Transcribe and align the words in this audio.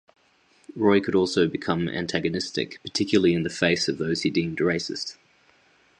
Roy 0.75 0.99
could 0.99 1.13
also 1.13 1.47
become 1.47 1.87
antagonistic, 1.87 2.79
particularly 2.81 3.35
in 3.35 3.43
the 3.43 3.51
face 3.51 3.87
of 3.87 3.99
those 3.99 4.23
he 4.23 4.31
deemed 4.31 4.57
racist. 4.57 5.17